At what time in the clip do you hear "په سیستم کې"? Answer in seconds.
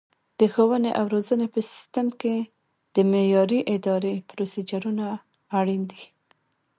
1.53-2.35